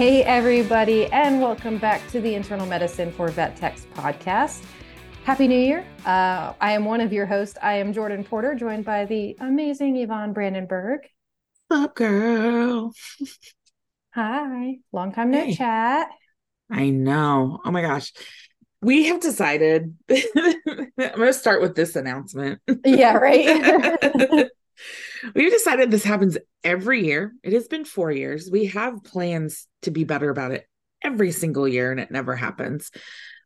[0.00, 4.64] Hey, everybody, and welcome back to the Internal Medicine for Vet Techs podcast.
[5.24, 5.84] Happy New Year.
[6.06, 7.58] Uh, I am one of your hosts.
[7.60, 11.00] I am Jordan Porter, joined by the amazing Yvonne Brandenburg.
[11.70, 12.94] Up, girl?
[14.14, 14.78] Hi.
[14.90, 15.54] Long time no Hey.
[15.54, 16.08] chat.
[16.70, 17.60] I know.
[17.62, 18.14] Oh my gosh.
[18.80, 19.94] We have decided.
[20.10, 22.62] I'm going to start with this announcement.
[22.86, 24.48] Yeah, right.
[25.34, 27.32] We've decided this happens every year.
[27.42, 28.48] It has been four years.
[28.50, 30.66] We have plans to be better about it
[31.02, 32.90] every single year, and it never happens.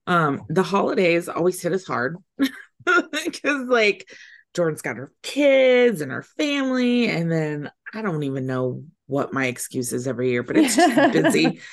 [0.07, 2.17] Um, the holidays always hit us hard
[2.85, 4.09] because, like,
[4.55, 9.47] Jordan's got her kids and her family, and then I don't even know what my
[9.47, 11.61] excuse is every year, but it's just busy.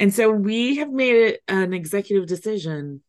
[0.00, 3.02] And so we have made it an executive decision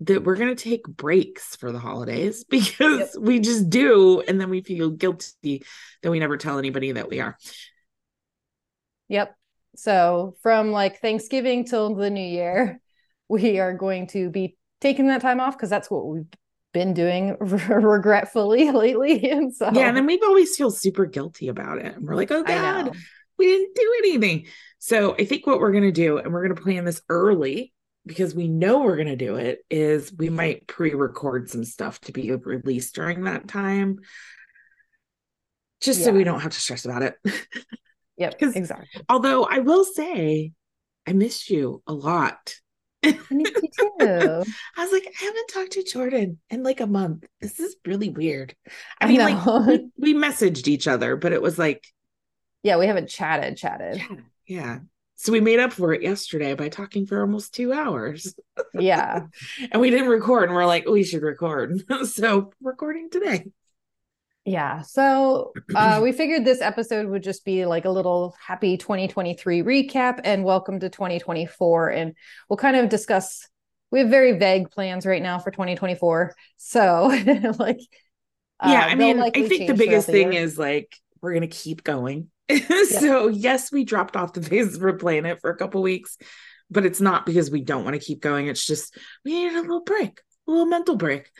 [0.00, 4.20] that we're going to take breaks for the holidays because we just do.
[4.20, 5.62] And then we feel guilty
[6.02, 7.36] that we never tell anybody that we are.
[9.08, 9.34] yep.
[9.76, 12.80] So, from like Thanksgiving till the new year,
[13.28, 16.26] we are going to be taking that time off because that's what we've
[16.72, 19.30] been doing regretfully lately.
[19.30, 19.88] And so, Yeah.
[19.88, 21.96] And then we always feel super guilty about it.
[21.96, 22.96] And we're like, oh God,
[23.38, 24.46] we didn't do anything.
[24.78, 27.72] So I think what we're going to do, and we're going to plan this early
[28.06, 30.36] because we know we're going to do it, is we mm-hmm.
[30.36, 33.98] might pre record some stuff to be released during that time.
[35.80, 37.14] Just so we don't have to stress about it.
[38.18, 39.02] Yep, exactly.
[39.08, 40.52] Although I will say,
[41.06, 42.56] I missed you a lot.
[43.04, 43.96] I miss you too.
[44.76, 47.24] I was like, I haven't talked to Jordan in like a month.
[47.40, 48.56] This is really weird.
[49.00, 49.26] I I mean, know.
[49.26, 51.86] like we, we messaged each other, but it was like,
[52.64, 53.98] yeah, we haven't chatted, chatted.
[53.98, 54.16] yeah,
[54.46, 54.78] yeah.
[55.20, 58.34] So we made up for it yesterday by talking for almost two hours.
[58.72, 59.26] Yeah.
[59.72, 61.82] And we didn't record, and we're like, we should record.
[62.04, 63.46] so recording today.
[64.44, 64.82] Yeah.
[64.82, 70.20] So uh, we figured this episode would just be like a little happy 2023 recap
[70.22, 71.88] and welcome to 2024.
[71.90, 72.14] And
[72.48, 73.44] we'll kind of discuss,
[73.90, 76.36] we have very vague plans right now for 2024.
[76.58, 77.06] So,
[77.58, 77.80] like,
[78.60, 80.42] uh, yeah, I mean, I think the biggest the thing year.
[80.42, 82.30] is like we're gonna keep going.
[82.88, 86.16] so yes, we dropped off the face of our planet for a couple weeks,
[86.70, 88.48] but it's not because we don't want to keep going.
[88.48, 91.30] It's just we needed a little break, a little mental break.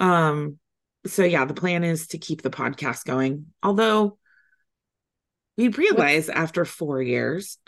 [0.00, 0.58] Um,
[1.06, 3.46] so yeah, the plan is to keep the podcast going.
[3.62, 4.18] Although
[5.56, 7.58] we realize after four years,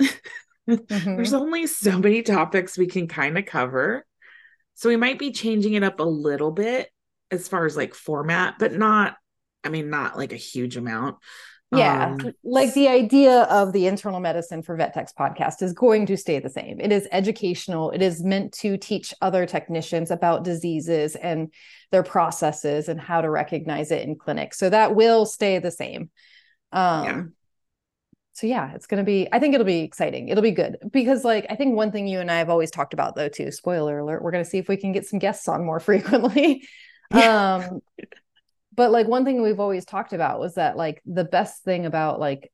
[0.68, 0.88] Mhm.
[1.16, 4.06] there's only so many topics we can kind of cover.
[4.74, 6.88] So we might be changing it up a little bit
[7.30, 9.16] as far as like format, but not,
[9.62, 11.16] I mean, not like a huge amount.
[11.70, 16.06] Yeah, Um, like the idea of the internal medicine for vet techs podcast is going
[16.06, 16.80] to stay the same.
[16.80, 17.90] It is educational.
[17.90, 21.52] It is meant to teach other technicians about diseases and
[21.90, 24.54] their processes and how to recognize it in clinic.
[24.54, 26.10] So that will stay the same.
[26.72, 27.24] Um Yeah.
[28.32, 30.28] so yeah, it's going to be I think it'll be exciting.
[30.28, 32.92] It'll be good because like I think one thing you and I have always talked
[32.92, 35.48] about though too, spoiler alert, we're going to see if we can get some guests
[35.48, 36.66] on more frequently.
[37.10, 37.34] Yeah.
[37.56, 37.80] Um
[38.74, 42.20] but like one thing we've always talked about was that like the best thing about
[42.20, 42.50] like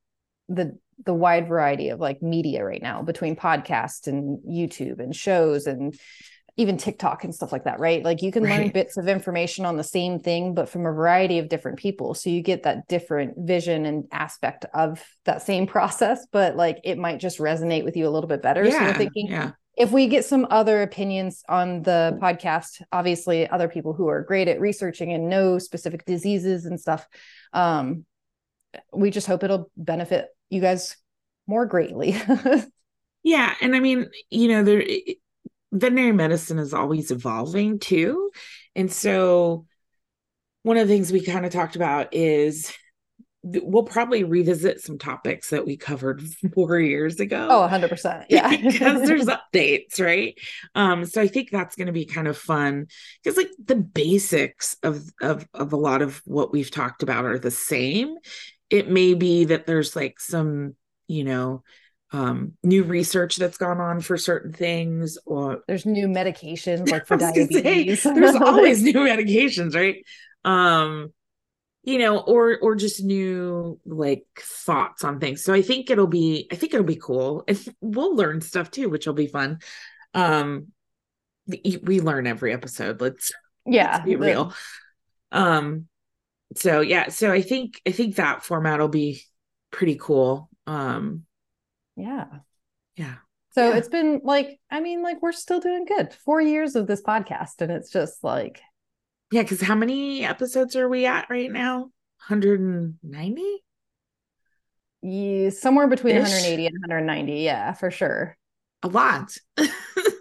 [0.49, 5.67] the the wide variety of like media right now between podcasts and YouTube and shows
[5.67, 5.99] and
[6.57, 8.05] even TikTok and stuff like that, right?
[8.05, 11.39] Like you can learn bits of information on the same thing, but from a variety
[11.39, 12.13] of different people.
[12.13, 16.99] So you get that different vision and aspect of that same process, but like it
[16.99, 18.65] might just resonate with you a little bit better.
[18.71, 23.49] so we're yeah, thinking yeah, if we get some other opinions on the podcast obviously
[23.49, 27.09] other people who are great at researching and know specific diseases and stuff
[27.53, 28.05] um
[28.93, 30.97] we just hope it'll benefit you guys
[31.47, 32.15] more greatly
[33.23, 33.55] yeah.
[33.61, 34.85] And I mean, you know, there
[35.73, 38.31] veterinary medicine is always evolving too.
[38.75, 39.67] And so
[40.63, 42.73] one of the things we kind of talked about is
[43.43, 46.23] we'll probably revisit some topics that we covered
[46.55, 47.49] four years ago.
[47.51, 50.39] oh 100% yeah because there's updates, right?
[50.75, 52.87] Um, so I think that's going to be kind of fun
[53.23, 57.39] because like the basics of of of a lot of what we've talked about are
[57.39, 58.17] the same.
[58.69, 60.77] It may be that there's like some,
[61.09, 61.65] you know,
[62.13, 67.15] um, new research that's gone on for certain things, or there's new medications like for
[67.15, 70.05] I say, diabetes there's always new medications, right?
[70.45, 71.13] Um,
[71.83, 75.43] you know, or or just new like thoughts on things.
[75.43, 77.45] So I think it'll be I think it'll be cool.
[77.49, 79.61] And we'll learn stuff too, which will be fun.
[80.15, 80.69] Um
[81.47, 83.01] we learn every episode.
[83.01, 83.33] Let's
[83.67, 84.55] yeah, let's be real.
[85.33, 85.87] Um
[86.57, 89.23] so yeah, so I think I think that format will be
[89.71, 90.51] pretty cool.
[90.67, 91.25] Um
[91.97, 92.27] yeah.
[92.97, 93.17] Yeah.
[93.53, 93.77] So Yeah.
[93.79, 96.13] it's been like, I mean, like we're still doing good.
[96.13, 98.61] Four years of this podcast, and it's just like,
[99.33, 101.91] Yeah, because how many episodes are we at right now?
[102.29, 103.63] 190?
[105.03, 106.23] yeah, somewhere between Ish.
[106.23, 107.33] 180 and 190.
[107.41, 108.37] Yeah, for sure.
[108.83, 109.37] A lot.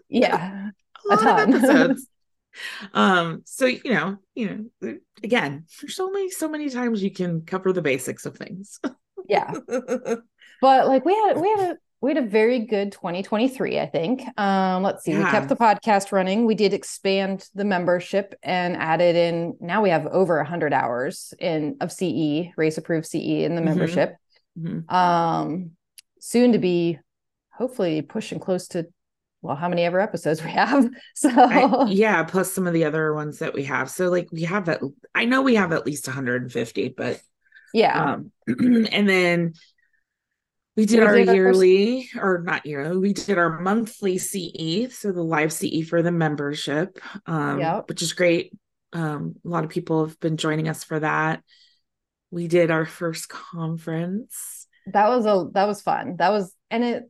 [0.09, 0.71] Yeah,
[1.06, 1.53] a lot ton.
[1.53, 2.07] of episodes.
[2.94, 7.71] um, so you know, you know, again, there's only so many times you can cover
[7.71, 8.79] the basics of things.
[9.27, 9.53] yeah.
[10.61, 13.80] But like we had, we had a, we had a very good 2023.
[13.80, 14.22] I think.
[14.38, 15.16] Um, let's see.
[15.18, 16.46] We kept the podcast running.
[16.46, 19.57] We did expand the membership and added in.
[19.60, 23.66] Now we have over 100 hours in of CE RACE approved CE in the Mhm.
[23.66, 24.16] membership.
[24.60, 24.92] Mhm.
[24.92, 25.72] um
[26.19, 27.00] soon to be
[27.54, 28.88] hopefully pushing close to
[29.42, 33.13] well how many ever episodes we have so I- yeah, plus some of the other
[33.13, 33.90] ones that we have.
[33.90, 34.81] So like we have that
[35.16, 37.22] I know we have at least 150, but
[37.74, 39.54] yeah um and then
[40.80, 44.18] we did We our did our first- yearly or not yearly we did our monthly
[44.18, 47.90] ce so the live ce for the membership um Yep.
[47.90, 48.54] which is great.
[48.94, 51.44] Um a lot of people have been joining us for that.
[52.31, 54.68] We did our first conference.
[54.94, 56.16] That was a that was fun.
[56.18, 57.04] That was and it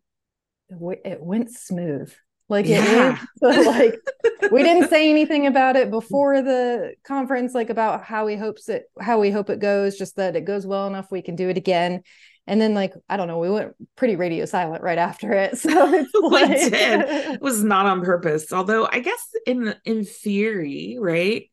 [0.69, 2.11] it it went smooth.
[2.49, 3.19] Like it Yeah.
[3.41, 3.95] went like
[4.51, 8.85] we didn't say anything about it before the conference like about how we hopes it
[8.99, 11.57] how we hope it goes just that it goes well enough we can do it
[11.57, 12.01] again
[12.49, 15.57] and then like i don't know we went pretty radio silent right after it.
[15.57, 16.73] So it's like did.
[17.35, 18.51] it was not on purpose.
[18.51, 21.49] Although i guess in in theory right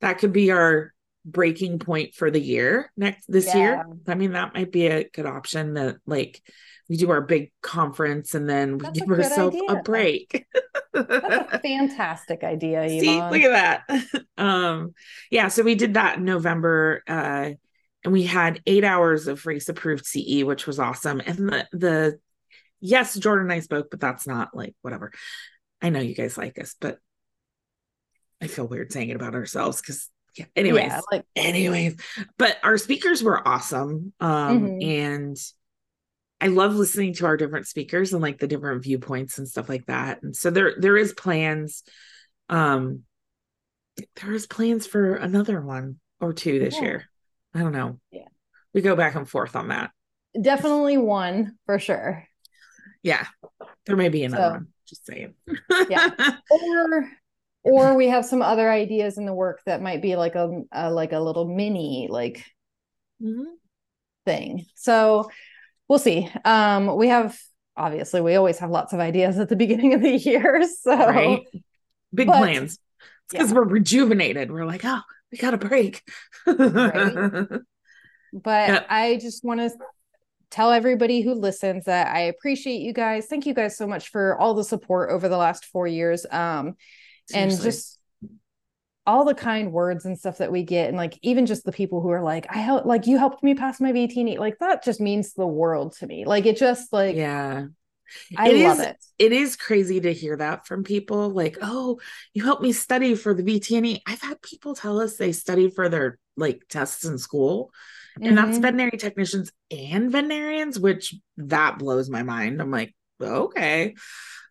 [0.00, 0.92] that could be our
[1.24, 3.84] breaking point for the year next this year.
[4.08, 6.40] I mean that might be a good option that like
[6.88, 10.44] we do our big conference and then we That's give ourselves a break.
[10.92, 14.22] That's a fantastic idea, See, look at that.
[14.36, 14.94] um,
[15.30, 17.50] yeah, so we did that in November, uh,
[18.04, 21.20] and we had eight hours of RACE approved CE, which was awesome.
[21.24, 22.18] And the the
[22.80, 25.12] yes, Jordan and I spoke, but that's not like whatever.
[25.82, 26.98] I know you guys like us, but
[28.40, 30.84] I feel weird saying it about ourselves because yeah, anyways.
[30.86, 31.96] yeah, like anyways,
[32.38, 34.12] but our speakers were awesome.
[34.20, 34.84] Um, Mhm.
[34.86, 35.36] and
[36.40, 39.84] I love listening to our different speakers and like the different viewpoints and stuff like
[39.86, 40.22] that.
[40.22, 41.82] And so there there is plans.
[42.48, 43.02] Um
[44.16, 46.82] there is plans for another one or two this Yeah.
[46.82, 47.09] year.
[47.54, 47.98] I don't know.
[48.10, 48.28] Yeah.
[48.74, 49.90] We go back and forth on that.
[50.40, 52.24] definitely one for sure.
[53.02, 53.26] Yeah.
[53.86, 54.66] There may be another So- one.
[54.86, 55.34] Just saying.
[55.88, 56.10] Yeah.
[56.50, 57.08] Or
[57.62, 60.90] or we have some other ideas in the work that might be like a, a
[60.90, 62.44] like a little mini like
[63.22, 63.44] Mhm.
[64.26, 64.66] thing.
[64.76, 65.30] So
[65.88, 66.28] we'll see.
[66.44, 67.38] Um we have
[67.76, 70.66] obviously we always have lots of ideas at the beginning of the year.
[70.82, 71.42] So Right.
[72.14, 72.72] Big But- plans.
[72.72, 72.78] It's
[73.32, 73.56] because yeah.
[73.58, 74.50] we're rejuvenated.
[74.50, 76.02] We're like, oh, we got a break.
[76.46, 77.14] Right.
[78.32, 78.84] but Yeah.
[78.88, 79.70] I just want to
[80.50, 83.26] tell everybody who listens that I appreciate you guys.
[83.26, 86.26] Thank you guys so much for all the support over the last four years.
[86.30, 86.74] Um,
[87.32, 87.98] and just
[89.06, 92.00] all the kind words and stuff that we get, and like even just the people
[92.00, 95.00] who are like, I help, like you helped me pass my VT, like that just
[95.00, 96.24] means the world to me.
[96.24, 97.66] Like it just like yeah.
[98.36, 98.96] I It love is- it.
[99.18, 102.00] it is crazy to hear that from people like oh
[102.34, 105.88] you helped me study for the vtne i've had people tell us they studied for
[105.88, 107.72] their like tests in school
[108.20, 108.62] and that's Mhm.
[108.62, 113.94] veterinary technicians and veterinarians which that blows my mind i'm like okay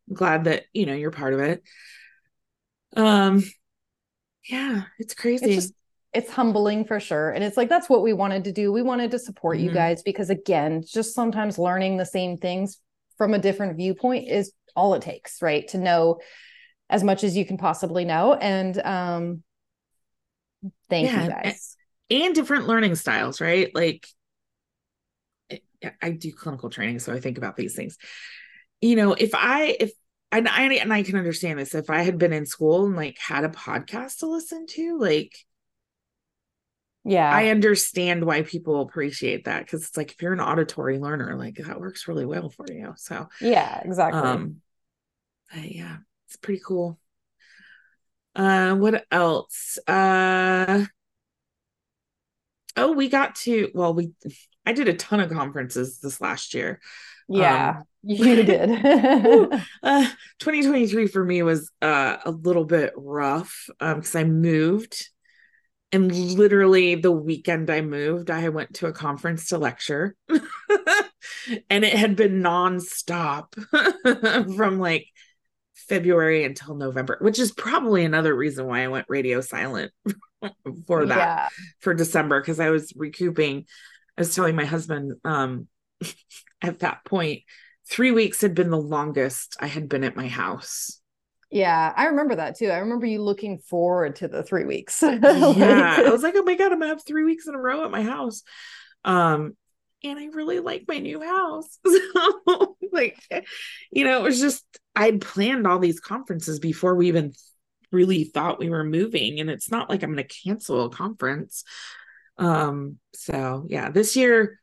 [0.10, 1.64] i'm glad that you know you're part of it
[2.96, 3.44] um
[4.50, 5.74] yeah it's crazy it's just
[6.14, 9.12] it's humbling for sure and it's like that's what we wanted to do we wanted
[9.12, 9.74] to support you Mhm.
[9.76, 12.80] guys because again just sometimes learning the same things
[13.20, 16.20] from a different viewpoint is all it takes right to know
[16.90, 19.44] as much as you can possibly know and um
[20.90, 21.78] thank Yeah, you guys
[22.10, 23.74] and different learning styles, right?
[23.76, 24.08] Like
[25.84, 27.98] I- I do clinical training, so I think about these things.
[28.82, 29.92] You know, if I if
[30.32, 33.18] and I and I can understand this, if I had been in school and like
[33.20, 35.34] had a podcast to listen to, like
[37.10, 41.36] yeah I understand why people appreciate that because it's like if you're an auditory learner,
[41.36, 42.94] like that works really well for you.
[42.98, 44.58] So yeah exactly um
[45.54, 45.98] but yeah,
[46.28, 47.00] it's pretty cool.
[48.36, 49.78] Uh what else?
[49.88, 50.86] Uh
[52.78, 54.12] oh, we got to well, we
[54.66, 56.80] I did a ton of conferences this last year.
[57.28, 58.50] yeah you did
[59.84, 60.08] Uh
[60.40, 65.10] 2023 for me was uh a little bit rough um because I moved
[65.92, 70.16] and literally the weekend I moved, I went to a conference to lecture.
[70.30, 73.54] and it had been nonstop
[74.56, 75.08] from like
[75.76, 79.92] February until November, which is probably another reason why I went radio silent
[80.88, 81.50] for that Yeah.
[81.80, 83.66] for December because I was recouping.
[84.18, 85.68] I was telling my husband um
[86.62, 87.44] at that point,
[87.90, 90.99] three weeks had been the longest I had been at my house.
[91.52, 92.70] Yeah, I remember that too.
[92.70, 95.02] I remember you looking forward to the three weeks.
[95.02, 95.96] yeah.
[96.06, 97.92] I was like, oh my God, I'm gonna have three weeks in a row at
[97.92, 98.44] my house.
[99.04, 99.56] Um,
[100.04, 101.80] and I really like my new house.
[102.50, 103.20] So like,
[103.92, 104.66] you know, it was just
[104.96, 107.34] I'd planned all these conferences before we even
[107.92, 109.40] really thought we were moving.
[109.40, 111.64] And it's not like I'm gonna cancel a conference.
[112.38, 114.60] Um, so yeah, this year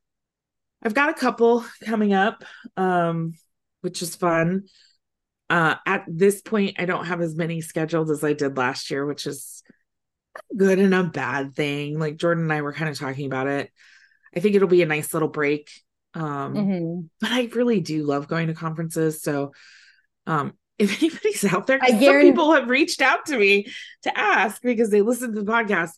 [0.83, 2.45] I've got a couple coming up,
[2.77, 3.35] um,
[3.81, 4.65] which is fun.
[5.49, 9.07] Uh, at this point, I don't have as many scheduled as I did last year,
[9.07, 9.63] which is
[10.57, 11.99] good and a bad thing.
[11.99, 13.71] Like Jordan and I were kind of talking about it.
[14.35, 15.71] I think it'll be a nice little break.
[16.15, 17.09] Um, Mhm.
[17.21, 19.23] but I really do love going to conferences.
[19.23, 19.53] So,
[20.27, 23.67] um, if anybody's out there, I some people have reached out to me
[24.03, 25.93] to ask because they listen to the podcast.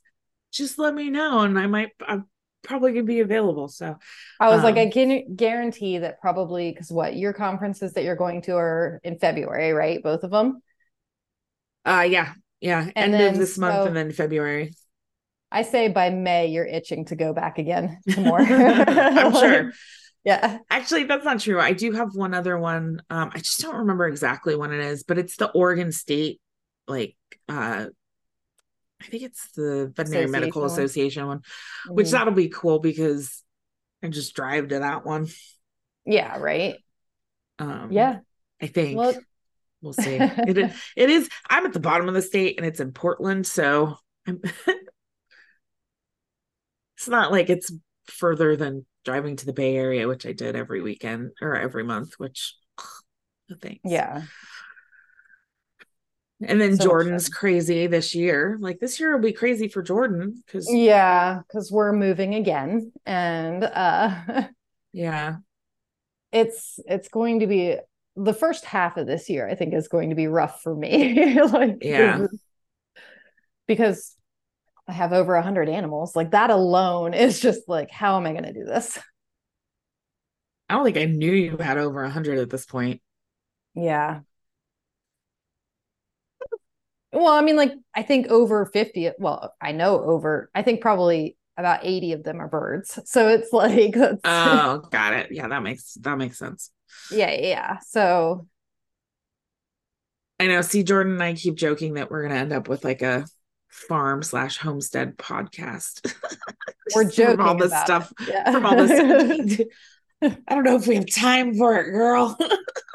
[0.53, 1.91] Just let me know, and I might.
[2.07, 2.27] I'm
[2.63, 3.69] probably gonna be available.
[3.69, 3.97] So,
[4.41, 8.17] I was like, Um, I can guarantee that probably because what your conferences that you're
[8.17, 10.03] going to are in February, right?
[10.03, 10.61] Both of them.
[11.85, 12.83] uh, yeah, yeah.
[12.97, 14.75] And End of then, this month, so- and then February.
[15.51, 18.41] I say by May you're itching to go back again to more.
[18.41, 19.73] I'm sure.
[20.25, 20.59] Yeah.
[20.69, 21.59] Actually, that's not true.
[21.59, 23.01] I do have one other one.
[23.09, 26.39] Um, I just don't remember exactly when it is, but it's the Oregon State,
[26.87, 27.17] like,
[27.49, 27.87] uh,
[29.01, 31.43] I think it's the Veterinary Medical Association Association one.
[31.87, 33.43] one, which that'll be cool because
[34.03, 35.29] I just drive to that one.
[36.05, 36.77] yeah, right.
[37.59, 38.19] Um, Yeah.
[38.61, 39.15] I think Well,
[39.81, 40.17] we'll see.
[40.21, 40.73] it is.
[40.97, 41.29] It is.
[41.49, 44.41] I'm at the bottom of the state, and it's in Portland, so I'm.
[46.97, 47.71] it's not like it's
[48.07, 52.15] further than driving to the Bay Area, which I did every weekend or every month.
[52.19, 52.57] Which,
[53.49, 53.81] no thanks.
[53.85, 54.23] yeah.
[56.41, 58.59] And then So Jordan's crazy this year.
[58.61, 62.93] Like this year will be crazy for Jordan because Yeah, because we're moving again.
[63.07, 64.45] And uh
[64.93, 65.37] yeah,
[66.33, 67.77] it's it's going to be
[68.17, 71.41] the first half of this year, I think, is going to be rough for me.
[71.43, 72.27] like Yeah.
[73.67, 74.15] because
[74.89, 76.17] I have over a hundred animals.
[76.17, 78.99] Like that alone is just like, how am I gonna do this?
[80.69, 83.01] I don't think I knew you had over a hundred at this point.
[83.75, 84.21] Yeah.
[87.19, 91.37] Well, I mean, like, I think over 50, well, I know over, I think probably
[91.57, 92.99] about 80 of them are birds.
[93.07, 95.33] So it's like, that's, Oh, got it.
[95.33, 96.71] Yeah, that makes that makes sense.
[97.11, 97.79] yeah, yeah.
[97.81, 98.47] So,
[100.41, 100.61] I know.
[100.63, 103.27] See, Jordan and I keep joking that we're gonna end up with like a
[103.69, 106.15] farm slash homestead podcast.
[106.95, 108.13] we're Just from all this about stuff.
[108.27, 108.53] Yeah.
[108.53, 109.61] From all this,
[110.23, 112.39] I don't know if we have time for it, girl.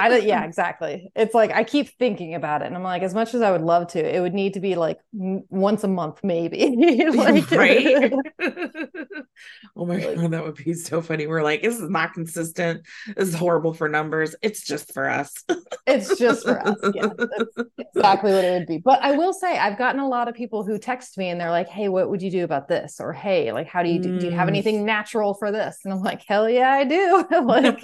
[0.00, 1.10] I don't, yeah, exactly.
[1.16, 3.62] It's like I keep thinking about it, and I'm like, as much as I would
[3.62, 6.74] love to, it would need to be like m- once a month, maybe.
[7.14, 8.12] like, right?
[9.76, 11.26] oh my Like- god, that would be so funny.
[11.26, 12.86] We're like, this is not consistent.
[13.16, 14.34] This is horrible for numbers.
[14.42, 15.32] It's just for us.
[15.86, 16.76] it's just for us.
[16.94, 18.78] Yeah, that's exactly what it would be.
[18.78, 21.50] But I will say, I've gotten a lot of people who text me and they're
[21.50, 24.18] like, "Hey, what would you do about this?" Or, "Hey, like, how do you do?
[24.18, 24.50] Do you have Mm.
[24.50, 27.80] anything natural for this?" And I'm like, "Hell yeah, I do!" like,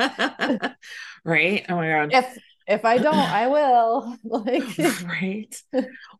[1.24, 1.64] right?
[1.68, 2.12] Oh my god.
[2.12, 4.16] if if I don't, I will.
[4.24, 4.64] like,
[5.04, 5.62] right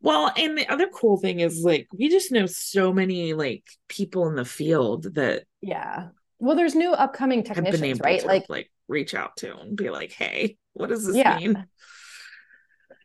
[0.01, 4.27] well and the other cool thing is like we just know so many like people
[4.27, 6.09] in the field that yeah.
[6.37, 8.19] Well, there's new upcoming technicians, right?
[8.19, 11.37] to Like, like reach out to and be like hey what does this Yeah.
[11.37, 11.65] mean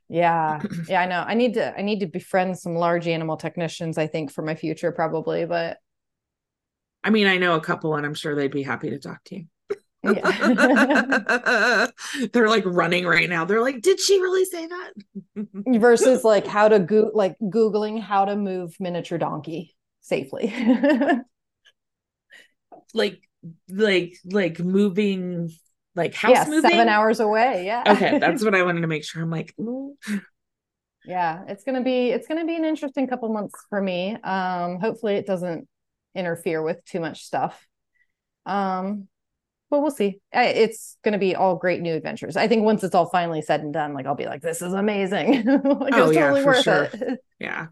[0.09, 0.61] Yeah.
[0.89, 1.25] Yeah, I know.
[1.27, 4.57] I need to I need to befriend some large animal technicians, I think, for my
[4.57, 5.47] future, probably.
[5.47, 5.79] But
[7.03, 9.37] i mean i know a couple and i'm sure they'd be happy to talk to
[9.37, 9.45] you
[10.03, 11.87] yeah.
[12.33, 14.93] they're like running right now they're like did she really say that
[15.81, 20.55] Versus like how to go like Googling how to move miniature donkey safely.
[22.95, 23.21] like
[23.69, 25.51] like like moving
[25.95, 27.65] like house yeah, moving seven hours away.
[27.67, 27.83] Yeah.
[27.87, 29.55] okay that's what i wanted to make sure i'm like
[31.05, 31.43] yeah.
[31.49, 34.17] It's gonna be it's gonna be an interesting couple months for me.
[34.23, 35.69] Um, hopefully it doesn't
[36.15, 37.67] interfere with too much stuff.
[38.47, 39.09] Um,
[39.71, 40.21] but we'll see.
[40.35, 42.37] I- It's going to be all great new adventures.
[42.37, 44.73] I think once it's all finally said and done, like I'll be like, this is
[44.75, 45.45] amazing.
[45.47, 46.89] like Oh, yeah, totally for worth sure.
[46.93, 47.21] it.
[47.41, 47.67] yeah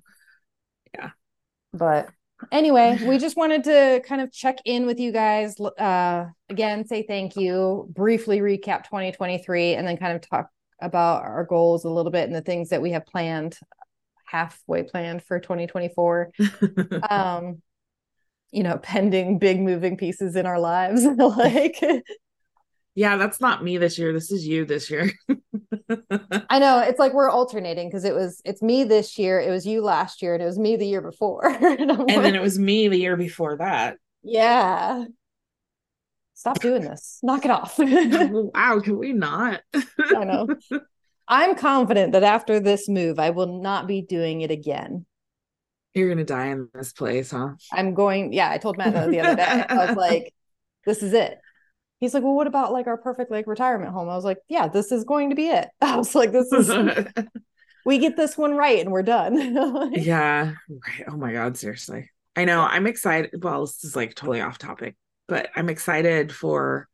[1.73, 2.09] But
[2.50, 5.61] anyway, we just wanted to kind of check in with you guys.
[5.61, 10.49] Uh, again, say thank you, briefly recap 2023, and then kind of talk
[10.81, 13.59] about our goals a little bit and the things that we have planned,
[14.26, 16.31] halfway planned for 2024.
[17.11, 17.61] Um,
[18.50, 21.05] you know, pending big moving pieces in our lives.
[21.17, 21.81] like,
[22.95, 25.09] yeah that's not me this year this is you this year
[26.50, 29.67] I know it's like we're alternating because it was it's me this year, it was
[29.67, 31.47] you last year, and it was me the year before.
[31.49, 33.97] and, and like, then it was me the year before that.
[34.23, 35.05] Yeah.
[36.35, 37.19] Stop doing this.
[37.23, 37.75] Knock it off.
[37.78, 39.61] wow, can we not?
[39.75, 40.49] I know.
[41.26, 45.05] I'm confident that after this move, I will not be doing it again.
[45.99, 47.50] You're gonna die in this place, huh?
[47.73, 48.33] I'm going.
[48.33, 49.64] Yeah, I told Matt the other day.
[49.69, 50.33] I was like,
[50.87, 51.38] "This is it."
[51.99, 54.69] He's like, "Well, what about like our perfect like retirement home?" I was like, "Yeah,
[54.69, 56.71] this is going to be it." I was like, "This is."
[57.85, 59.93] we get this one right, and we're done.
[59.95, 60.55] yeah.
[60.69, 61.05] Right.
[61.09, 61.57] Oh my god.
[61.57, 62.11] Seriously.
[62.37, 62.61] I know.
[62.61, 63.43] I'm excited.
[63.43, 64.95] Well, this is like totally off topic,
[65.26, 66.88] but I'm excited for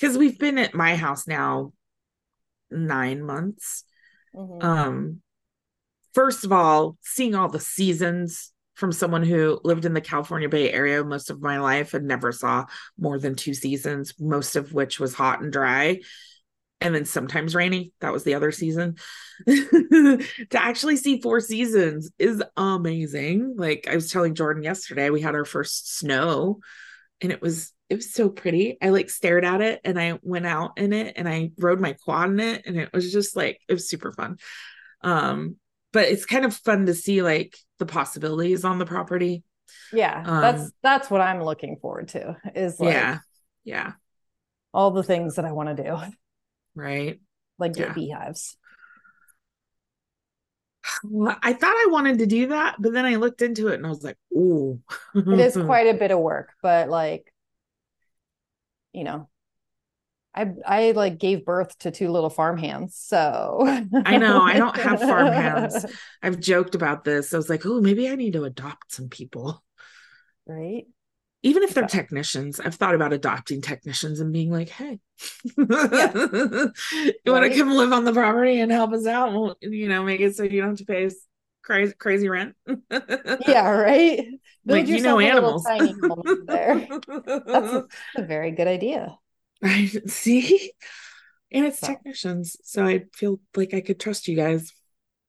[0.00, 1.72] because we've been at my house now
[2.72, 3.84] nine months.
[4.34, 4.66] Mm-hmm.
[4.66, 5.22] Um,
[6.14, 10.72] first of all, seeing all the seasons from someone who lived in the California Bay
[10.72, 12.64] Area most of my life and never saw
[12.98, 16.00] more than two seasons, most of which was hot and dry.
[16.80, 17.92] And then sometimes rainy.
[18.00, 18.96] That was the other season.
[19.46, 23.54] to actually see four seasons is amazing.
[23.56, 26.58] Like I was telling Jordan yesterday, we had our first snow
[27.20, 28.78] and it was it was so pretty.
[28.82, 31.92] I like stared at it and I went out in it and I rode my
[31.92, 34.38] quad in it and it was just like it was super fun.
[35.02, 35.56] Um
[35.92, 39.44] but it's kind of fun to see like the possibilities on the property.
[39.92, 42.36] Yeah, um, that's that's what I'm looking forward to.
[42.54, 43.18] Is like yeah,
[43.64, 43.92] yeah,
[44.72, 45.98] all the things that I want to do.
[46.74, 47.20] Right,
[47.58, 47.92] like get yeah.
[47.94, 48.56] beehives.
[51.42, 53.88] I thought I wanted to do that, but then I looked into it and I
[53.88, 54.80] was like, "Ooh,
[55.14, 57.32] it is quite a bit of work." But like,
[58.92, 59.28] you know,
[60.34, 62.96] I I like gave birth to two little farm hands.
[62.96, 63.64] So
[64.06, 65.84] I know I don't have farm hands.
[66.22, 67.34] I've joked about this.
[67.34, 69.62] I was like, oh, maybe I need to adopt some people.
[70.46, 70.84] Right.
[71.44, 75.00] Even if they're technicians, I've thought about adopting technicians and being like, hey,
[75.58, 76.12] yeah.
[76.14, 77.12] you right?
[77.26, 79.32] want to come live on the property and help us out?
[79.32, 81.10] Well, you know, make it so you don't have to pay
[81.62, 82.54] crazy crazy rent.
[83.46, 84.24] yeah, right.
[84.64, 85.64] Build like you know animals.
[85.64, 86.86] there.
[87.26, 89.16] That's a very good idea.
[89.62, 90.72] I see.
[91.50, 91.86] And it's so.
[91.86, 92.56] technicians.
[92.64, 94.72] So I feel like I could trust you guys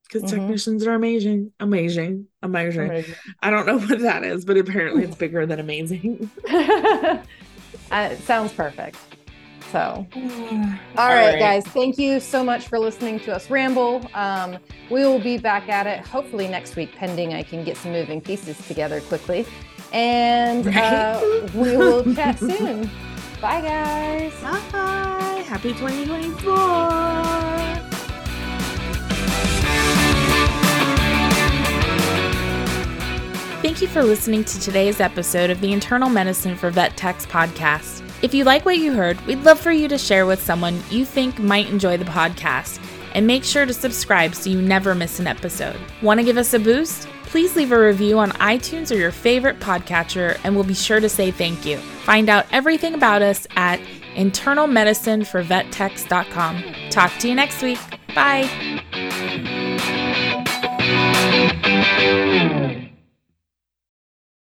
[0.08, 0.42] because mm-hmm.
[0.42, 3.16] technicians are amazing, amazing, amazing, amazing.
[3.42, 6.30] I don't know what that is, but apparently it's bigger than amazing.
[6.50, 7.20] uh,
[7.92, 8.98] it sounds perfect.
[9.72, 9.80] So,
[10.98, 14.08] all, right, guys, thank you so much for listening to us ramble.
[14.14, 14.60] Um,
[14.92, 18.22] we will be back at it hopefully next week, pending I can get some moving
[18.22, 19.48] pieces together quickly.
[19.92, 20.78] And right?
[20.78, 22.90] uh, we will chat soon.
[23.44, 24.32] Bye, guys.
[24.42, 25.44] Bye.
[25.50, 26.48] Happy 2024.
[33.62, 38.02] Thank you for listening to today's episode of the Internal Medicine for Vet Techs podcast.
[38.22, 41.04] If you like what you heard, we'd love for you to share with someone you
[41.04, 42.80] think might enjoy the podcast.
[43.14, 45.76] And make sure to subscribe so you never miss an episode.
[46.02, 47.10] Want to give us a boost?
[47.34, 51.10] Please leave a review on iTunes or your favorite podcatcher, and we'll be sure to
[51.10, 51.78] say thank you.
[52.06, 53.80] Find out everything about us at
[54.14, 56.64] internalmedicineforvettechs.com.
[56.92, 57.80] Talk to you next week.
[58.14, 58.48] Bye.